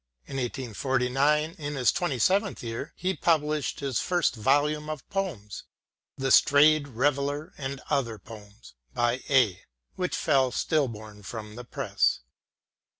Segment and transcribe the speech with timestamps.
[0.25, 5.65] In 1849, ^^^^^ twenty seventh year, he published his first volume of poems,"
[6.17, 9.61] The Strayed Reveller, and other Poems," by A.,
[9.97, 12.21] which fell still born from the press.